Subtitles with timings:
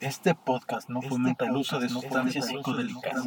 [0.00, 3.22] Este podcast no fomenta el uso de sustancias psicodélicas.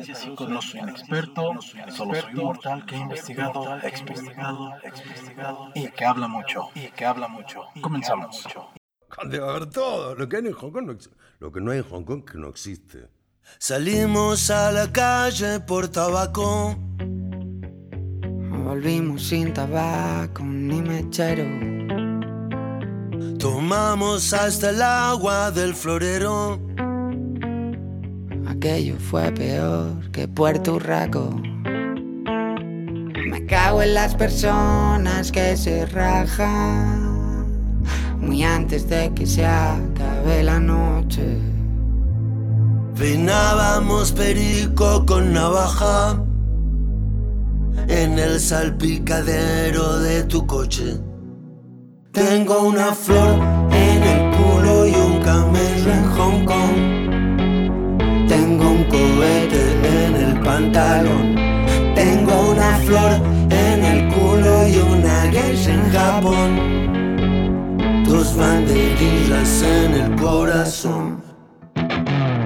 [0.49, 1.53] No soy un experto,
[1.91, 7.05] solo soy un mortal que ha investigado, investigado, investigado y que habla mucho, y que
[7.05, 7.61] habla mucho.
[7.79, 8.47] Comenzamos.
[9.25, 10.15] Debe haber todo.
[10.15, 10.97] Lo que, hay en Hong Kong no,
[11.39, 13.07] lo que no hay en Hong Kong que no existe.
[13.59, 16.75] Salimos a la calle por tabaco.
[18.65, 21.72] Volvimos sin tabaco ni mechero.
[23.43, 26.61] Tomamos hasta el agua del florero.
[28.47, 31.29] Aquello fue peor que Puerto Urraco.
[33.27, 37.83] Me cago en las personas que se rajan.
[38.17, 41.37] Muy antes de que se acabe la noche.
[42.95, 46.17] Finábamos perico con navaja.
[47.89, 50.97] En el salpicadero de tu coche.
[52.13, 53.39] Tengo una flor
[53.71, 56.77] en el culo y un camello en Hong Kong.
[58.27, 59.63] Tengo un cohete
[60.05, 61.35] en el pantalón.
[61.95, 63.13] Tengo una flor
[63.49, 66.49] en el culo y una geisha en Japón.
[68.05, 71.23] Dos banderillas en el corazón.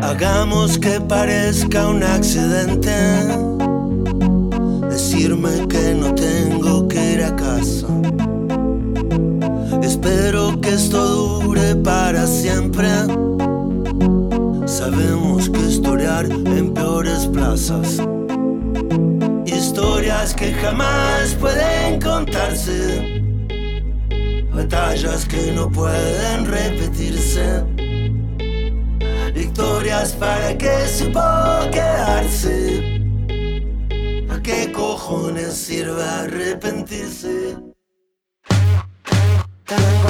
[0.02, 2.96] Hagamos que parezca un accidente.
[4.90, 8.07] Decirme que no tengo que ir a casa.
[10.08, 12.88] Espero que esto dure para siempre.
[14.66, 18.00] Sabemos que historiar en peores plazas.
[19.46, 23.22] Historias que jamás pueden contarse.
[24.54, 27.66] Batallas que no pueden repetirse.
[29.34, 31.20] Victorias para que supo
[31.70, 33.02] quedarse.
[34.30, 37.58] ¿A qué cojones sirve arrepentirse?
[39.78, 40.07] Tengo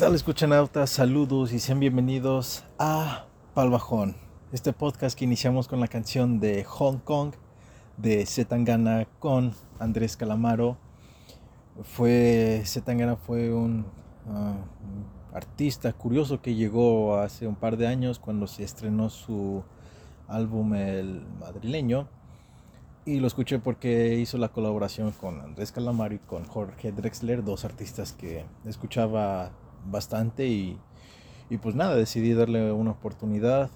[0.00, 0.88] ¿Qué tal, escuchanautas?
[0.88, 4.16] Saludos y sean bienvenidos a Palbajón,
[4.50, 7.34] este podcast que iniciamos con la canción de Hong Kong
[7.98, 10.78] de Zetangana con Andrés Calamaro.
[11.82, 13.84] Fue Zetangana fue ah, un
[15.34, 19.62] artista curioso que llegó hace un par de años cuando se estrenó su
[20.28, 22.08] álbum El Madrileño.
[23.04, 27.66] Y lo escuché porque hizo la colaboración con Andrés Calamaro y con Jorge Drexler, dos
[27.66, 29.52] artistas que escuchaba
[29.86, 30.78] bastante y,
[31.48, 33.70] y pues nada, decidí darle una oportunidad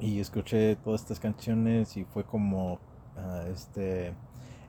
[0.00, 2.78] y escuché todas estas canciones y fue como
[3.16, 4.14] ah, este,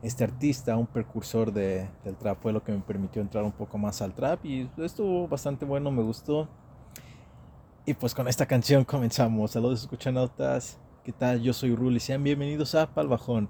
[0.01, 3.77] este artista, un precursor de, del trap, fue lo que me permitió entrar un poco
[3.77, 6.47] más al trap y estuvo bastante bueno, me gustó.
[7.85, 9.51] Y pues con esta canción comenzamos.
[9.51, 10.77] Saludos, escuchanautas.
[11.03, 11.41] ¿Qué tal?
[11.41, 11.99] Yo soy Ruli.
[11.99, 13.49] Sean bienvenidos a Palbajón.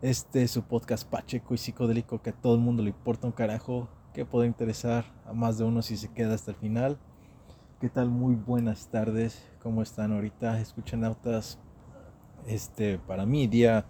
[0.00, 3.32] Este es su podcast pacheco y psicodélico que a todo el mundo le importa un
[3.32, 3.88] carajo.
[4.14, 6.98] Que puede interesar a más de uno si se queda hasta el final.
[7.80, 8.10] ¿Qué tal?
[8.10, 9.44] Muy buenas tardes.
[9.60, 10.60] ¿Cómo están ahorita?
[10.60, 11.58] Escuchanautas.
[12.46, 13.86] Este, para mí, día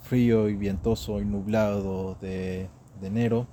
[0.00, 2.70] frío y vientoso y nublado de,
[3.00, 3.46] de enero.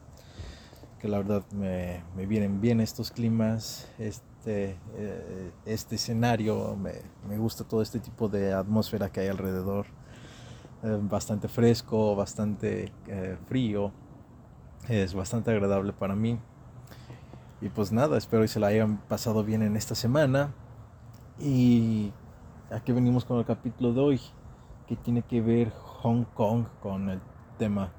[1.00, 3.90] Que la verdad me, me vienen bien estos climas.
[4.00, 6.78] Este, eh, este escenario.
[6.78, 6.94] Me,
[7.28, 9.88] me gusta todo este tipo de atmósfera que hay alrededor.
[10.84, 13.92] eh, bastante fresco, bastante eh, frío.
[14.90, 16.38] Es bastante agradable para mí.
[17.60, 20.54] Y pues nada, espero que se la hayan pasado bien en esta semana.
[21.40, 22.12] Y
[22.70, 24.22] aquí venimos con el capítulo de hoy,
[24.88, 27.20] que tiene que ver Hong Kong con el
[27.58, 27.92] tema.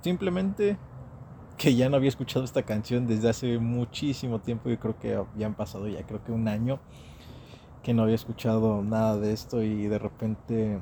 [0.00, 0.78] Simplemente
[1.56, 4.68] que ya no había escuchado esta canción desde hace muchísimo tiempo.
[4.70, 6.78] Yo creo que habían pasado ya creo que un año
[7.82, 10.78] que no había escuchado nada de esto y de repente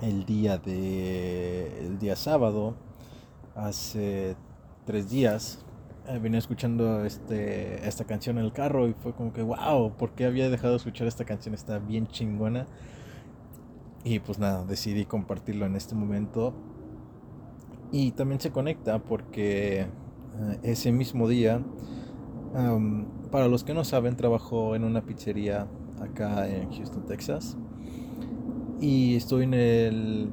[0.00, 2.76] el día de el día sábado
[3.58, 4.36] hace
[4.86, 5.64] tres días
[6.08, 10.12] eh, venía escuchando este, esta canción en el carro y fue como que, wow, ¿por
[10.12, 11.54] qué había dejado de escuchar esta canción?
[11.54, 12.66] Está bien chingona.
[14.04, 16.54] Y pues nada, decidí compartirlo en este momento.
[17.92, 19.86] Y también se conecta porque eh,
[20.62, 21.60] ese mismo día,
[23.30, 25.66] para los que no saben, trabajó en una pizzería
[26.00, 27.58] acá en Houston, Texas.
[28.80, 30.30] Y estoy en, el,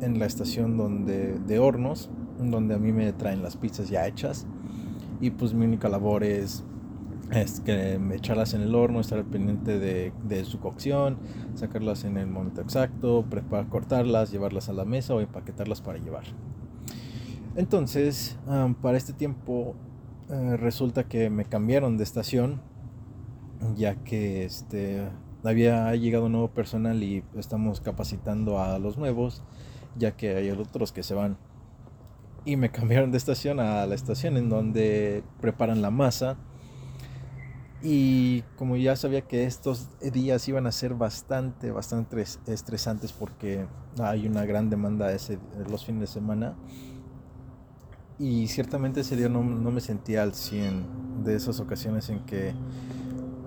[0.00, 4.46] en la estación donde, de hornos, donde a mí me traen las pizzas ya hechas
[5.20, 6.64] y pues mi única labor es,
[7.32, 11.18] es que echarlas en el horno, estar pendiente de, de, su cocción,
[11.54, 16.24] sacarlas en el momento exacto, preparar, cortarlas, llevarlas a la mesa o empaquetarlas para llevar.
[17.56, 18.36] Entonces,
[18.82, 19.76] para este tiempo
[20.28, 22.60] eh, resulta que me cambiaron de estación,
[23.76, 25.08] ya que este,
[25.44, 29.42] había llegado nuevo personal y estamos capacitando a los nuevos,
[29.96, 31.36] ya que hay otros que se van
[32.44, 36.36] y me cambiaron de estación a la estación en donde preparan la masa.
[37.82, 43.66] Y como ya sabía que estos días iban a ser bastante, bastante estresantes porque
[44.00, 45.38] hay una gran demanda ese,
[45.68, 46.54] los fines de semana.
[48.18, 52.54] Y ciertamente ese día no, no me sentía al 100 de esas ocasiones en que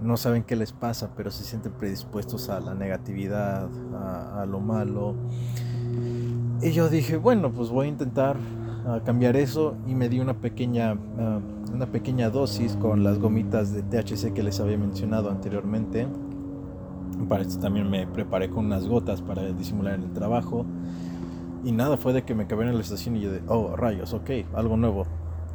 [0.03, 4.59] no saben qué les pasa, pero se sienten predispuestos a la negatividad, a, a lo
[4.59, 5.15] malo.
[6.61, 8.37] Y yo dije, bueno, pues voy a intentar
[8.87, 11.39] a cambiar eso y me di una pequeña, ah,
[11.73, 16.07] una pequeña dosis con las gomitas de THC que les había mencionado anteriormente.
[17.27, 20.65] Para esto también me preparé con unas gotas para disimular el trabajo.
[21.65, 24.13] Y nada, fue de que me cabé en la estación y yo de, oh, rayos,
[24.13, 25.05] ok, algo nuevo.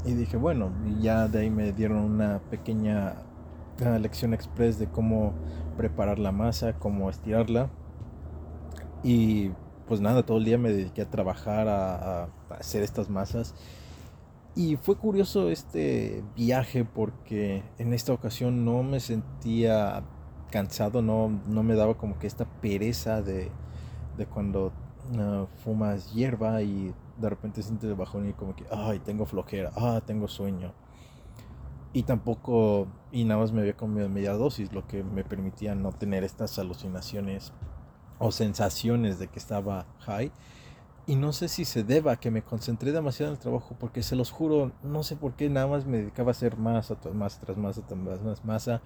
[0.05, 3.15] Y dije, bueno, y ya de ahí me dieron una pequeña
[3.85, 5.33] ah, lección express de cómo
[5.79, 7.71] preparar la masa, cómo estirarla.
[9.03, 9.53] Y
[9.93, 13.55] pues nada, todo el día me dediqué a trabajar, a, hacer estas masas.
[14.57, 20.03] Y fue curioso este viaje porque en esta ocasión no me sentía
[20.51, 23.51] cansado, no, no me daba como que esta pereza de,
[24.17, 24.73] de cuando
[25.19, 29.73] ah, fumas hierba y de repente sientes el bajón y como que, ay, tengo flojera,
[29.77, 30.73] ah, tengo sueño.
[31.93, 35.93] Y tampoco, y nada más me había comido media dosis, lo que me permitía no
[35.93, 37.53] tener estas alucinaciones
[38.23, 40.31] o sensaciones de que estaba high.
[41.07, 44.15] Y no sé si se deba que me concentré demasiado en el trabajo, porque se
[44.15, 47.41] los juro, no sé por qué nada más me dedicaba a hacer masa tras masa
[47.41, 48.81] tras masa tras más masa.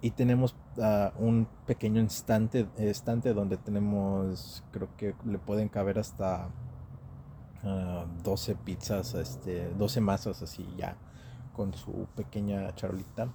[0.00, 6.48] Y tenemos ah, un pequeño instante, estante donde tenemos, creo que le pueden caber hasta
[7.62, 10.96] 12 ah, pizzas, este, 12 masas así ya,
[11.54, 13.28] con su pequeña charolita.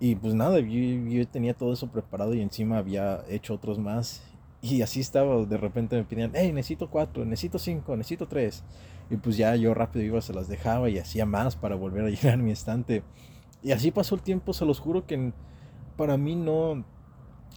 [0.00, 4.22] Y pues nada, yo, tenía todo eso preparado y encima había hecho otros más.
[4.62, 8.64] Y así estaba, de repente me pedían, hey, necesito cuatro, necesito cinco, necesito tres.
[9.10, 12.10] Y pues ya yo rápido iba, se las dejaba y hacía más para volver a
[12.10, 13.02] llenar mi estante.
[13.62, 15.32] Y así pasó el tiempo, se los juro que
[15.98, 16.82] para mí no,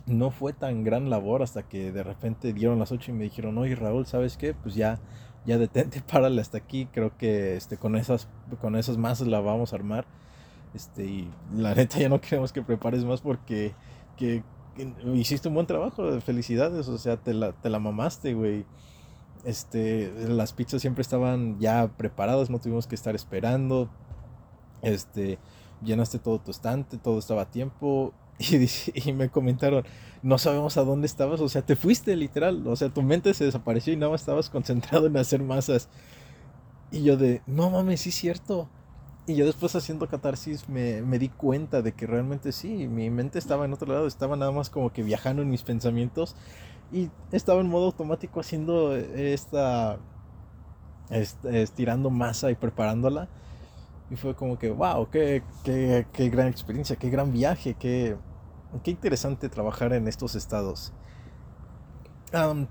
[0.05, 3.57] no fue tan gran labor hasta que de repente dieron las ocho y me dijeron,
[3.57, 4.53] oye Raúl, ¿sabes qué?
[4.53, 4.99] Pues ya,
[5.45, 6.87] ya detente, párale hasta aquí.
[6.91, 8.27] Creo que este, con, esas,
[8.59, 10.05] con esas masas la vamos a armar.
[10.73, 13.73] Este, y la neta ya no queremos que prepares más porque
[14.17, 14.43] que,
[15.13, 18.65] hiciste un buen trabajo, felicidades, o sea, te la, te la mamaste, güey.
[19.45, 23.89] Este, las pizzas siempre estaban ya preparadas, no tuvimos que estar esperando.
[24.81, 25.37] Este,
[25.83, 28.13] llenaste todo tu estante, todo estaba a tiempo.
[28.39, 29.85] Y, y, me comentaron,
[30.23, 33.45] no sabemos a dónde estabas, o sea, te fuiste literal, o sea, tu mente se
[33.45, 35.87] desapareció y nada más estabas concentrado en hacer masas.
[36.91, 38.69] Y yo de, no mames, sí es cierto.
[39.25, 43.39] Y yo después haciendo catarsis me, me, di cuenta de que realmente sí, mi mente
[43.39, 46.35] estaba en otro lado, estaba nada más como que viajando en mis pensamientos
[46.91, 49.97] y estaba en modo automático haciendo esta,
[51.09, 53.29] estirando masa y preparándola.
[54.11, 58.17] Y fue como que, wow, qué, qué, qué gran experiencia, qué gran viaje, qué,
[58.83, 60.93] qué interesante trabajar en estos estados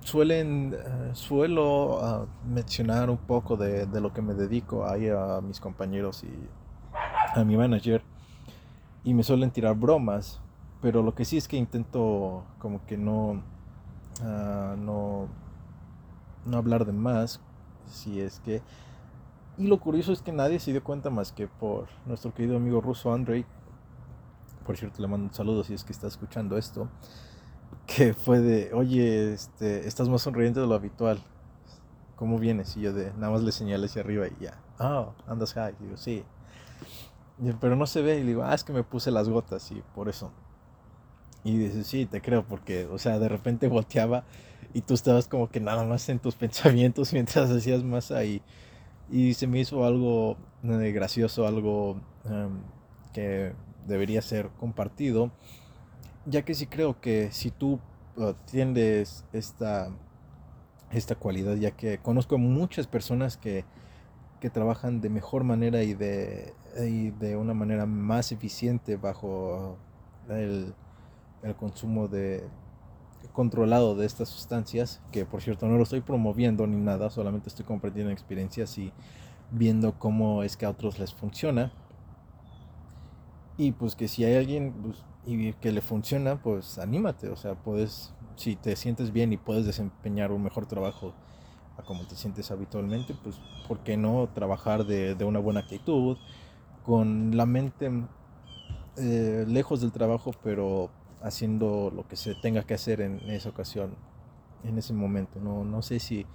[0.00, 5.40] suelen, eh, suelo ah, mencionar un poco de, de, lo que me dedico ahí a
[5.40, 6.32] mis compañeros y
[7.34, 8.02] a mi manager
[9.04, 10.40] y me suelen tirar bromas,
[10.80, 13.42] pero lo que sí es que intento como que no,
[14.20, 15.28] uh, no,
[16.44, 17.40] no hablar de más,
[17.86, 18.62] si es que...
[19.58, 22.80] Y lo curioso es que nadie se dio cuenta más que por nuestro querido amigo
[22.80, 23.44] ruso Andrei.
[24.64, 26.88] Por cierto, le mando un saludo si es que está escuchando esto.
[27.96, 31.20] Que fue de, oye, este, estás más sonriente de lo habitual.
[32.16, 32.76] ¿Cómo vienes?
[32.76, 34.58] Y yo de, nada más le señalé hacia arriba y ya.
[34.78, 35.74] Ah, andas high.
[35.78, 36.24] Digo, sí.
[37.60, 38.18] pero no se ve.
[38.18, 40.30] Y digo, ah, es que me puse las gotas y por eso.
[41.44, 44.24] Y dice, sí, te creo, porque, o sea, de repente volteaba
[44.72, 48.42] y tú estabas como que nada más en tus pensamientos mientras hacías más ahí.
[49.10, 52.60] Y se me hizo algo eh, gracioso, algo em,
[53.12, 53.52] que
[53.86, 55.32] debería ser compartido,
[56.26, 57.80] ya que sí creo que si tú
[58.16, 59.90] uh, tienes esta,
[60.90, 63.64] esta cualidad, ya que conozco muchas personas que,
[64.40, 69.76] que trabajan de mejor manera y de, y de una manera más eficiente bajo
[70.28, 70.74] el
[71.42, 72.48] el consumo de
[73.32, 77.64] controlado de estas sustancias, que por cierto no lo estoy promoviendo ni nada, solamente estoy
[77.64, 78.92] compartiendo experiencias y
[79.50, 81.72] viendo cómo es que a otros les funciona.
[83.56, 87.54] Y pues que si hay alguien pues, y que le funciona, pues anímate, o sea,
[87.54, 91.14] puedes, si te sientes bien y puedes desempeñar un mejor trabajo
[91.78, 96.18] a como te sientes habitualmente, pues ¿por qué no trabajar de, de una buena actitud,
[96.84, 97.90] con la mente
[98.96, 100.90] eh, lejos del trabajo, pero
[101.22, 103.94] haciendo lo que se tenga que hacer en esa ocasión,
[104.64, 105.40] en ese momento.
[105.40, 106.26] No, no sé si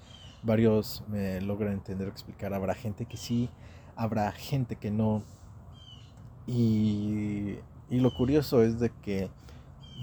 [0.43, 2.53] varios me logran entender o explicar.
[2.53, 3.49] Habrá gente que sí,
[3.95, 5.23] habrá gente que no.
[6.47, 7.57] Y,
[7.89, 9.29] y lo curioso es de que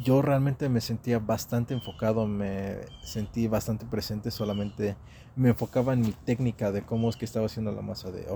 [0.03, 4.97] yo realmente me sentía bastante enfocado, me sentí bastante presente, solamente
[5.37, 8.27] me enfocaba en mi técnica de cómo es que estaba haciendo la masa de...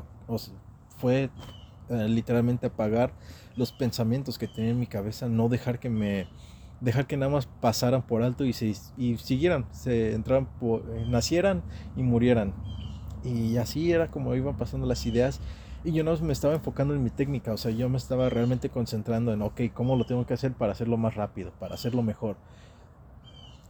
[0.98, 1.30] fue
[1.88, 3.12] eh, literalmente apagar
[3.56, 6.28] los pensamientos que tenía en mi cabeza, no dejar que me
[6.80, 11.62] dejar que nada más pasaran por alto y, se, y siguieran, se entraran eh, nacieran
[11.96, 12.54] y murieran.
[13.24, 15.40] Y así era como iban pasando las ideas
[15.84, 18.68] y yo no me estaba enfocando en mi técnica, o sea, yo me estaba realmente
[18.68, 22.36] concentrando en, ok, ¿cómo lo tengo que hacer para hacerlo más rápido, para hacerlo mejor?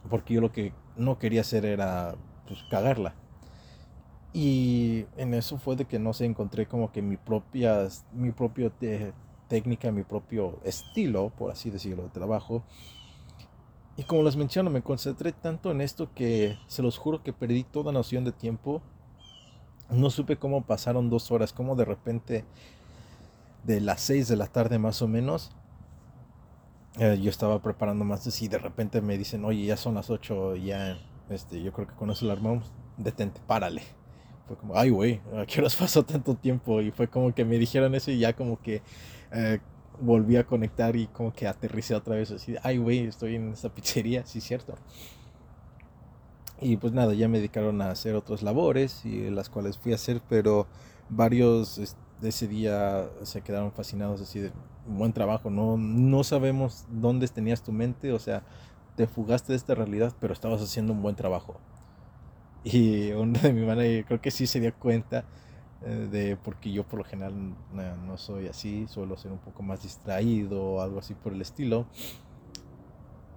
[0.09, 2.15] Porque yo lo que no quería hacer era,
[2.47, 3.13] pues, cagarla.
[4.33, 8.71] Y en eso fue de que no sé, encontré como que mi propia, mi propio
[9.47, 12.63] técnica, mi propio estilo, por así decirlo, de trabajo.
[13.97, 17.63] Y como les menciono, me concentré tanto en esto que se los juro que perdí
[17.63, 18.81] toda noción de tiempo.
[19.89, 22.45] No supe cómo pasaron dos horas, como de repente
[23.63, 25.51] de las seis de la tarde más o menos.
[26.97, 30.55] Eh, yo estaba preparando más y de repente me dicen, oye, ya son las ocho,
[30.55, 30.97] ya,
[31.29, 33.83] este, yo creo que con eso el armamos, detente, párale
[34.49, 36.81] fue como, ay, güey, ¿a qué horas pasó tanto tiempo?
[36.81, 38.81] Y fue como que me dijeron eso y ya como que
[39.31, 39.59] eh,
[40.01, 43.69] volví a conectar y como que aterricé otra vez así, ay, güey, estoy en esta
[43.69, 44.75] pizzería, sí, cierto.
[46.61, 49.95] Y pues nada, ya me dedicaron a hacer otras labores y las cuales fui a
[49.95, 50.67] hacer, pero
[51.09, 54.51] varios de ese día se quedaron fascinados así de
[54.85, 58.43] buen trabajo, no, no sabemos dónde tenías tu mente, o sea,
[58.95, 61.59] te fugaste de esta realidad, pero estabas haciendo un buen trabajo.
[62.63, 65.25] Y uno de mi manager creo que sí se dio cuenta
[65.85, 67.33] eh, de porque yo por lo general
[68.05, 71.85] no, soy así, suelo ser un poco más distraído o algo así por el estilo.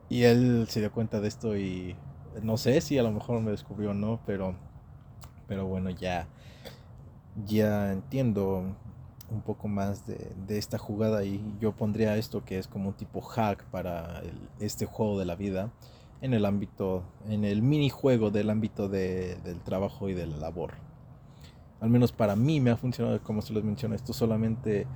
[0.09, 1.97] Y él se dio cuenta de esto y
[2.43, 4.55] no sé si a lo mejor me descubrió o no, pero,
[5.49, 6.29] pero bueno, ya,
[7.47, 8.65] ya entiendo
[9.31, 12.95] un poco más de, de, esta jugada y yo pondría esto que es como un
[12.95, 14.23] tipo hack para
[14.61, 15.71] este juego de la vida
[16.23, 20.75] en el ámbito, en el minijuego del ámbito de, del trabajo y de la labor.
[21.81, 24.87] Al menos para mí me ha funcionado, como se les menciona, esto solamente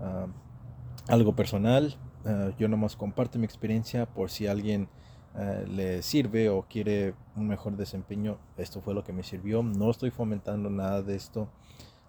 [0.00, 1.94] uh, algo personal.
[2.24, 4.88] Uh, yo nomás comparto mi experiencia por si alguien
[5.34, 8.38] uh, le sirve o quiere un mejor desempeño.
[8.56, 9.62] Esto fue lo que me sirvió.
[9.62, 11.48] No estoy fomentando nada de esto.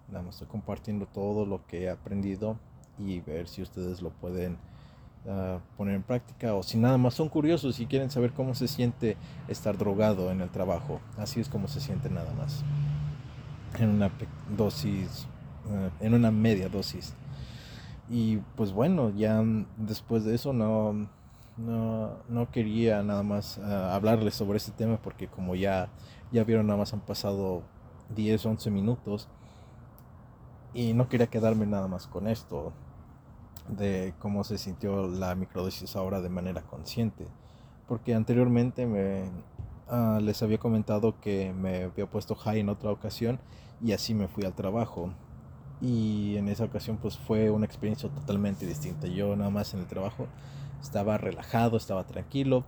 [0.08, 2.58] Nada más estoy compartiendo todo lo que he aprendido
[2.98, 4.58] y ver si ustedes lo pueden
[5.78, 9.18] poner en práctica o si nada más son curiosos y quieren saber cómo se siente
[9.48, 11.00] estar drogado en el trabajo.
[11.18, 12.64] Así es como se siente nada más.
[13.80, 14.12] En una
[14.58, 15.28] dosis,
[15.70, 17.14] eh, en una media dosis.
[18.10, 19.44] Y pues bueno, ya
[19.78, 21.08] después de eso no,
[21.58, 25.90] no, no quería nada más uh, hablarles sobre este tema porque como ya,
[26.32, 27.64] ya vieron, nada más han pasado
[28.16, 29.28] 10, 11 minutos.
[30.74, 32.72] Y no quería quedarme nada más con esto
[33.68, 37.28] de cómo se sintió la microdosis ahora de manera consciente.
[37.88, 39.30] Porque anteriormente me,
[39.90, 43.40] ah, les había comentado que me había puesto high en otra ocasión
[43.82, 45.12] y así me fui al trabajo.
[45.82, 49.08] Y en esa ocasión pues fue una experiencia totalmente distinta.
[49.08, 50.28] Yo nada más en el trabajo
[50.82, 52.66] estaba relajado, estaba tranquilo.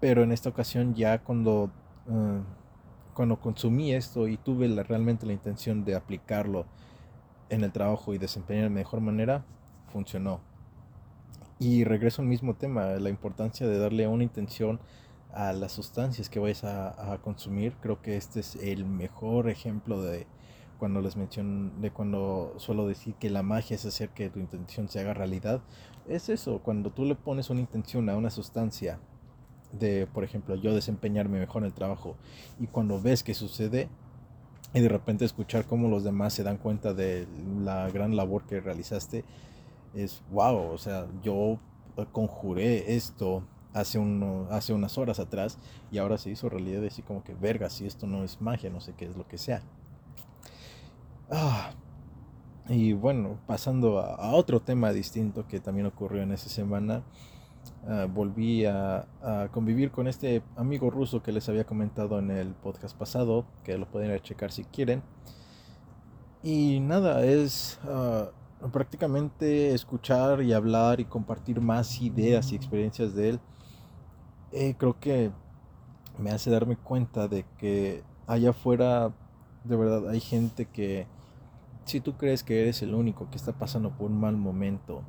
[0.00, 1.70] Pero en esta ocasión ya cuando
[2.08, 2.40] ah,
[3.18, 6.66] cuando consumí esto y tuve realmente la intención de aplicarlo
[7.48, 9.44] en el trabajo y desempeñar de mejor manera,
[9.92, 10.40] funcionó.
[11.58, 14.78] Y regreso al mismo tema, la importancia de darle una intención
[15.32, 17.74] a las sustancias que vais a, consumir.
[17.80, 20.28] Creo que este es el mejor ejemplo de
[20.78, 24.88] cuando les menciono, de cuando suelo decir que la magia es hacer que tu intención
[24.88, 25.60] se haga realidad.
[26.08, 28.98] Es eso, cuando tú le pones una intención a una sustancia
[29.72, 32.16] de, por ejemplo, yo desempeñarme mejor en el trabajo
[32.58, 33.88] y cuando ves que sucede
[34.72, 37.26] y de repente escuchar cómo los demás se dan cuenta de
[37.62, 39.24] la gran labor que realizaste,
[39.94, 41.58] es wow, o sea, yo
[42.12, 43.42] conjuré esto
[43.72, 45.58] hace, uno, hace unas horas atrás
[45.90, 48.80] y ahora se hizo realidad así como que verga, si esto no es magia, no
[48.80, 49.62] sé qué es lo que sea.
[51.30, 51.72] Ah,
[52.68, 57.02] y bueno, pasando a, otro tema distinto que también ocurrió en esa semana,
[57.86, 59.06] ah, volví a,
[59.52, 63.86] convivir con este amigo ruso que les había comentado en el podcast pasado, que lo
[63.90, 65.02] pueden ir a checar si quieren.
[66.42, 68.30] Y nada, es ah,
[68.72, 73.40] prácticamente escuchar y hablar y compartir más ideas y experiencias de él,
[74.52, 75.30] eh, creo que
[76.18, 79.12] me hace darme cuenta de que allá afuera
[79.64, 81.06] de verdad hay gente que
[81.88, 85.02] si tú crees que eres el único que está pasando por un mal momento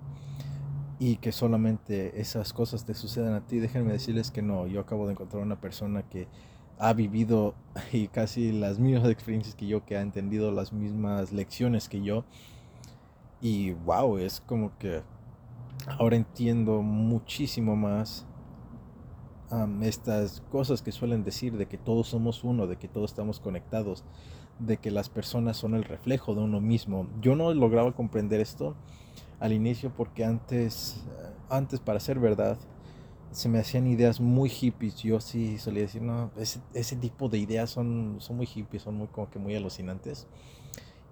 [0.97, 5.05] y que solamente esas cosas te sucedan a ti, déjenme decirles que no, yo acabo
[5.05, 6.27] de encontrar una persona que
[6.77, 7.53] ha vivido
[7.91, 12.23] y casi las mismas experiencias que yo, que ha entendido las mismas lecciones que yo.
[13.41, 15.01] Y wow, es como que
[15.97, 18.25] ahora entiendo muchísimo más
[19.81, 24.03] estas cosas que suelen decir de que todos somos uno, de que todos estamos conectados,
[24.59, 27.07] de que las personas son el reflejo de uno mismo.
[27.21, 28.75] Yo no lograba comprender esto
[29.39, 31.03] al inicio porque antes,
[31.49, 32.57] antes para ser verdad,
[33.31, 34.95] se me hacían ideas muy hippies.
[34.97, 38.95] Yo sí solía decir, no, ese, ese tipo de ideas son, son muy hippies, son
[38.95, 40.27] muy como que muy alucinantes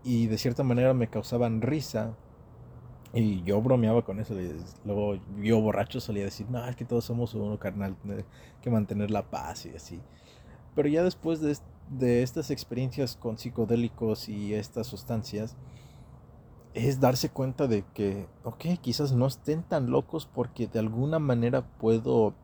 [0.07, 2.15] y de cierta manera me causaban risa.
[3.13, 4.36] Y yo bromeaba con eso.
[4.86, 7.97] Luego yo borracho solía decir, no, es que todos somos uno, carnal,
[8.62, 10.01] que mantener la paz y así.
[10.75, 11.57] Pero ya después de,
[11.89, 15.56] de estas experiencias con psicodélicos y estas sustancias,
[16.73, 21.65] es darse cuenta de que, ok, quizás no estén tan locos porque de alguna manera
[21.80, 22.36] puedo,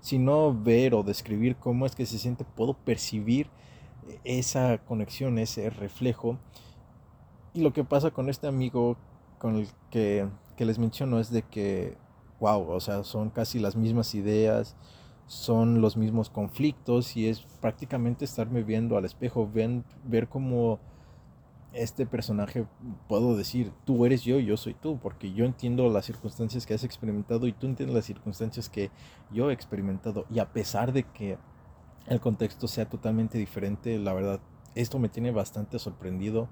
[0.00, 3.48] si no ver o describir cómo es que se siente, puedo percibir
[4.24, 6.38] esa conexión, ese reflejo.
[7.54, 8.96] Y lo que pasa con este amigo
[9.38, 10.28] con el que,
[10.58, 11.96] les menciono es de que,
[12.40, 14.76] wow, o sea, son casi las mismas ideas,
[15.28, 20.80] son los mismos conflictos y es prácticamente estarme viendo al espejo, ver cómo
[21.72, 22.66] este personaje
[23.06, 26.82] puedo decir, tú eres yo, yo soy tú, porque yo entiendo las circunstancias que has
[26.82, 28.90] experimentado y tú entiendes las circunstancias que
[29.30, 30.26] yo he experimentado.
[30.30, 31.38] Y a pesar de que
[32.08, 33.98] el contexto sea totalmente diferente.
[33.98, 34.40] La verdad,
[34.74, 36.48] esto me tiene bastante sorprendido.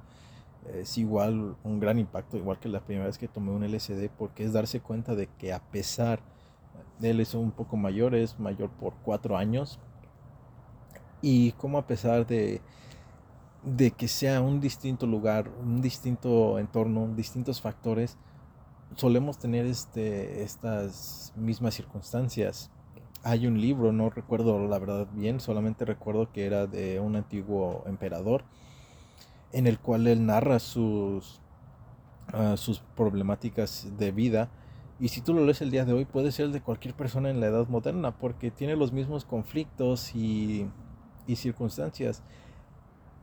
[0.72, 4.44] Es igual un gran impacto, igual que la primera vez que tomé un LSD, porque
[4.44, 6.20] es darse cuenta de que a pesar,
[7.00, 9.78] él es un poco mayor, es mayor por cuatro años,
[11.22, 12.60] y como a pesar de,
[13.64, 18.16] de que sea un distinto lugar, un distinto entorno, distintos factores,
[18.94, 22.70] solemos tener este, estas mismas circunstancias
[23.26, 27.82] hay un libro, no recuerdo la verdad bien, solamente recuerdo que era de un antiguo
[27.86, 28.44] emperador,
[29.50, 31.40] en el cual él narra sus,
[32.32, 34.48] ah, sus problemáticas de vida.
[34.98, 37.40] Y si tú lo lees el día de hoy, puede ser de cualquier persona en
[37.40, 40.70] la edad moderna, porque tiene los mismos conflictos y,
[41.26, 42.22] y circunstancias.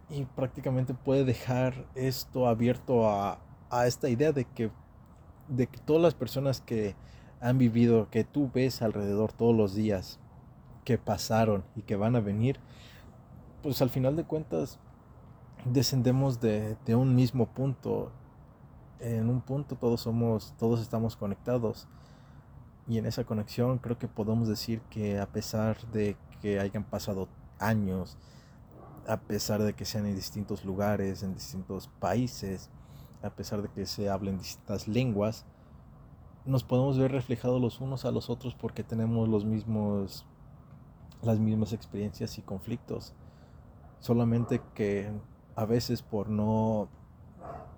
[0.09, 3.39] Y prácticamente puede dejar esto abierto a,
[3.71, 4.69] a esta idea de que,
[5.47, 6.95] de que todas las personas que,
[7.43, 10.17] han vivido, que tú ves alrededor todos los días,
[10.85, 12.57] que pasaron y que van a venir,
[13.61, 14.79] pues al final de cuentas
[15.65, 18.13] descendemos de, un mismo punto.
[19.03, 21.89] En un punto todos somos, todos estamos conectados.
[22.87, 27.27] Y en esa conexión creo que podemos decir que a pesar de que hayan pasado
[27.59, 28.17] años,
[29.05, 32.69] a pesar de que sean en distintos lugares, en distintos países,
[33.21, 35.45] a pesar de que se hablen distintas lenguas,
[36.45, 40.25] nos podemos ver reflejados los unos a los otros porque tenemos los mismos
[41.21, 43.13] las mismas experiencias y conflictos
[43.99, 45.09] solamente que
[45.55, 46.89] a veces por no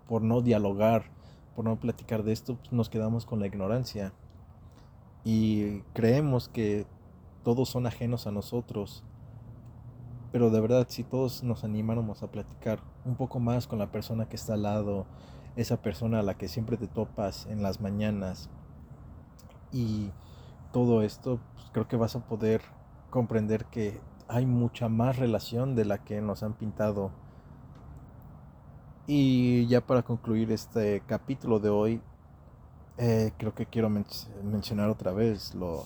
[0.08, 1.12] por no dialogar
[1.56, 4.14] por no platicar de esto pues, nos quedamos con la ignorancia
[5.24, 6.86] y creemos que
[7.44, 9.04] todos son ajenos a nosotros
[10.32, 14.28] pero de verdad si todos nos animáramos a platicar un poco más con la persona
[14.28, 15.06] que está al lado
[15.56, 18.50] esa persona a la que siempre te topas en las mañanas.
[19.72, 20.12] Y
[20.72, 22.62] todo esto, pues, creo que vas a poder
[23.10, 27.12] comprender que hay mucha más relación de la que nos han pintado.
[29.08, 32.02] Y ya para concluir este capítulo de hoy,
[32.98, 35.86] eh, creo que quiero mencionar otra vez lo,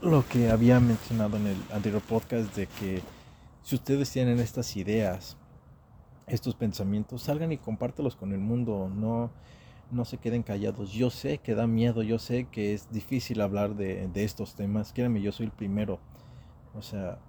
[0.00, 3.02] lo que había mencionado en el anterior podcast de que
[3.62, 5.36] si ustedes tienen estas ideas,
[6.26, 9.30] estos pensamientos, salgan y compártelos con el mundo, no,
[9.92, 10.90] no se queden callados.
[10.90, 14.92] Yo sé que da miedo, yo sé que es difícil hablar de, de estos temas,
[14.92, 16.00] créanme, yo soy el primero.
[16.74, 17.20] O sea,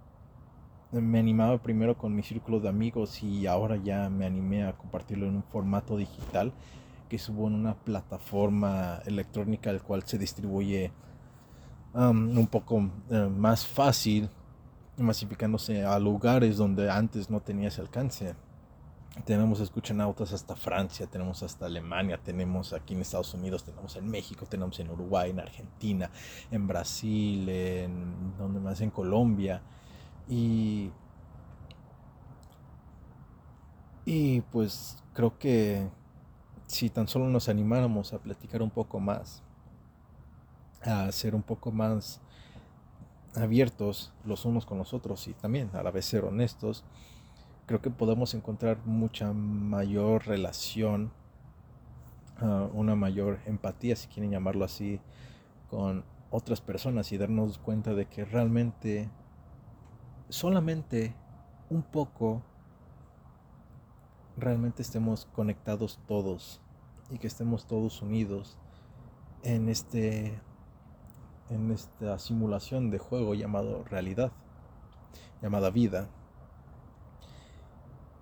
[1.01, 5.27] me animaba primero con mi círculo de amigos y ahora ya me animé a compartirlo
[5.27, 6.53] en un formato digital
[7.09, 10.91] que subo en una plataforma electrónica el cual se distribuye
[11.93, 14.29] um, un poco eh, más fácil,
[14.97, 18.35] masificándose a lugares donde antes no tenía ese alcance.
[19.25, 24.47] Tenemos escuchanautas hasta Francia, tenemos hasta Alemania, tenemos aquí en Estados Unidos, tenemos en México,
[24.47, 26.09] tenemos en Uruguay, en Argentina,
[26.49, 29.61] en Brasil, en donde más en Colombia.
[30.27, 30.91] Y
[34.05, 35.89] y pues creo que
[36.67, 39.43] si tan solo nos animáramos a platicar un poco más,
[40.81, 42.21] a ser un poco más
[43.35, 46.83] abiertos los unos con los otros y también a la vez ser honestos,
[47.65, 51.13] creo que podemos encontrar mucha mayor relación,
[52.39, 54.99] ah, una mayor empatía, si quieren llamarlo así,
[55.69, 59.09] con otras personas y darnos cuenta de que realmente
[60.33, 61.13] solamente
[61.69, 62.41] un poco
[64.35, 66.59] realmente estemos conectados todos
[67.11, 68.57] y que estemos todos unidos
[69.43, 70.41] en este
[71.51, 74.31] en esta simulación de juego llamado realidad,
[75.43, 76.09] llamada vida.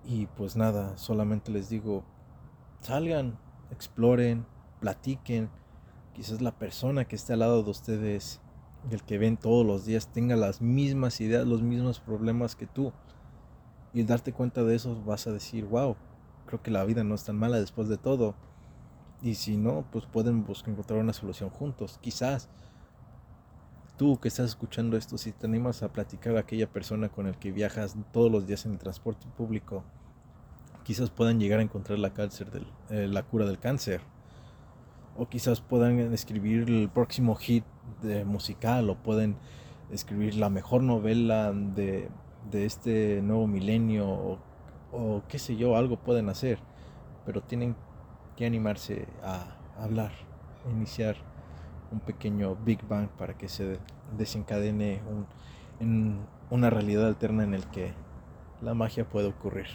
[0.04, 2.04] Y pues nada, solamente les digo,
[2.80, 3.38] salgan,
[3.70, 4.44] exploren,
[4.80, 5.48] platiquen.
[6.12, 8.42] Quizás la persona que esté al lado de ustedes,
[8.90, 12.92] el que ven todos los días, tenga las mismas ideas, los mismos problemas que tú.
[13.94, 15.96] Y darte cuenta de eso vas a decir, wow,
[16.46, 18.34] creo que la vida no es tan mala después de todo.
[19.22, 21.98] Y si no, pues pueden buscar encontrar una solución juntos.
[22.00, 22.48] Quizás
[23.96, 27.36] tú que estás escuchando esto, si te animas a platicar a aquella persona con el
[27.36, 29.84] que viajas todos los días en el transporte público,
[30.82, 32.12] quizás puedan llegar a encontrar la,
[32.90, 34.00] eh, la cura del cáncer.
[35.16, 37.64] O quizás puedan escribir el próximo hit
[38.02, 39.36] de musical o pueden
[39.90, 42.08] escribir la mejor novela de,
[42.50, 44.38] de este nuevo milenio
[44.92, 46.58] o, qué sé yo, algo pueden hacer.
[47.24, 47.76] Pero tienen
[48.36, 50.12] que animarse a hablar,
[50.70, 51.16] iniciar
[51.90, 53.78] un pequeño Big Bang para que se
[54.16, 55.00] desencadene
[55.80, 57.92] en una realidad alterna en el que
[58.60, 59.66] la magia puede ocurrir.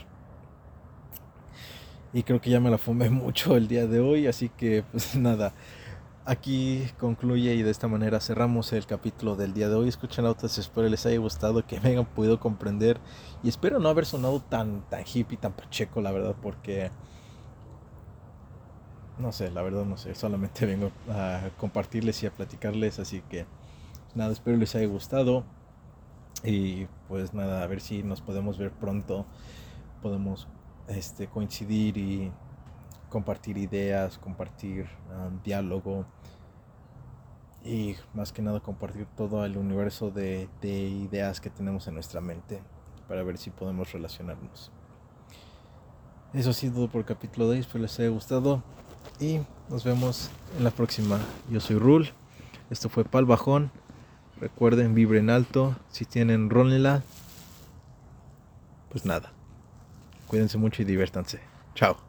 [2.13, 5.15] Y creo que ya me la fumé mucho el día de hoy, así que pues
[5.15, 5.53] nada,
[6.27, 9.87] aquí concluye y de esta manera cerramos el capítulo del día de hoy.
[9.87, 12.99] Escuchan autos, espero les haya gustado, que me hayan podido comprender
[13.43, 16.91] y espero no haber sonado tan, tan hippie, tan pacheco, la verdad, porque
[19.17, 23.45] no sé, la verdad no sé, solamente vengo a compartirles y a platicarles, así que
[24.13, 25.45] nada, espero les haya gustado
[26.43, 29.25] y pues nada, a ver si nos podemos ver pronto,
[30.01, 30.49] podemos
[30.89, 32.31] este, coincidir y
[33.09, 36.05] compartir ideas, compartir um, diálogo
[37.63, 42.21] y más que nada compartir todo el universo de, de ideas que tenemos en nuestra
[42.21, 42.61] mente
[43.07, 44.71] para ver si podemos relacionarnos.
[46.33, 48.63] Eso ha sido todo por el capítulo de hoy, espero les haya gustado.
[49.19, 49.39] Y
[49.69, 51.19] nos vemos en la próxima.
[51.49, 52.09] Yo soy Rul.
[52.69, 53.71] Esto fue Pal Bajón.
[54.39, 55.75] Recuerden, vibren alto.
[55.89, 57.01] Si tienen Ronela,
[58.89, 59.31] pues nada.
[60.27, 61.39] Cuídense mucho y diviértanse.
[61.73, 62.06] Chao.